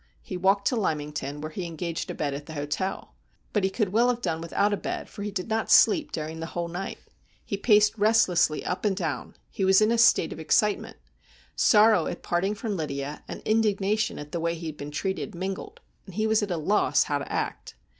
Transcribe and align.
He 0.23 0.35
walked 0.35 0.65
to 0.69 0.75
Lymington, 0.75 1.41
where 1.41 1.51
he 1.51 1.67
engaged 1.67 2.09
a 2.09 2.15
bed 2.15 2.33
at 2.33 2.47
the 2.47 2.55
hotel. 2.55 3.13
But 3.53 3.63
he 3.63 3.69
could 3.69 3.89
well 3.89 4.07
have 4.09 4.19
done 4.19 4.41
without 4.41 4.73
a 4.73 4.77
bed, 4.77 5.07
for 5.07 5.21
he 5.21 5.29
did 5.29 5.47
not 5.47 5.69
sleep 5.69 6.11
during 6.11 6.39
the 6.39 6.47
whole 6.57 6.69
night. 6.69 6.97
He 7.45 7.55
paced 7.55 7.99
restlessly 7.99 8.65
up 8.65 8.83
and 8.83 8.97
down. 8.97 9.35
He 9.51 9.63
was 9.63 9.79
in 9.79 9.91
a 9.91 9.99
state 9.99 10.33
of 10.33 10.39
ex 10.39 10.55
citement. 10.55 10.97
Sorrow 11.55 12.07
at 12.07 12.23
parting 12.23 12.55
from 12.55 12.75
Lydia 12.77 13.21
and 13.27 13.43
indignation 13.45 14.17
at 14.17 14.31
the 14.31 14.39
way 14.39 14.55
he 14.55 14.65
had 14.65 14.77
been 14.77 14.89
treated 14.89 15.35
mingled, 15.35 15.81
and 16.07 16.15
he 16.15 16.25
was 16.25 16.41
at 16.41 16.49
a 16.49 16.57
loss 16.57 17.03
how 17.03 17.19
to 17.19 17.31
act. 17.31 17.75